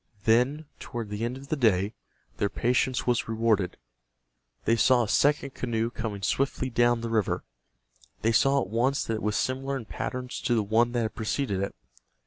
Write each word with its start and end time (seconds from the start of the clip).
Then, 0.23 0.65
toward 0.79 1.11
the 1.11 1.23
end 1.23 1.37
of 1.37 1.49
the 1.49 1.55
day, 1.55 1.93
their 2.37 2.49
patience 2.49 3.05
was 3.05 3.27
rewarded. 3.27 3.77
They 4.65 4.75
saw 4.75 5.03
a 5.03 5.07
second 5.07 5.51
canoe 5.53 5.91
coming 5.91 6.23
swiftly 6.23 6.71
down 6.71 7.01
the 7.01 7.09
river. 7.11 7.43
They 8.23 8.31
saw 8.31 8.61
at 8.61 8.69
once 8.69 9.03
that 9.03 9.13
it 9.13 9.21
was 9.21 9.35
similar 9.35 9.77
in 9.77 9.85
pattern 9.85 10.27
to 10.29 10.55
the 10.55 10.63
one 10.63 10.93
that 10.93 11.03
had 11.03 11.13
preceded 11.13 11.61
it. 11.61 11.75